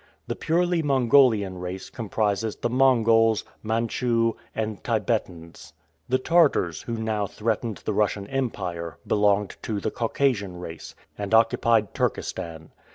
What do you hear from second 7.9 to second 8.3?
Russian